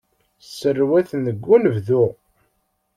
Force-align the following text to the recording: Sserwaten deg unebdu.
Sserwaten 0.47 1.19
deg 1.27 1.43
unebdu. 1.55 2.03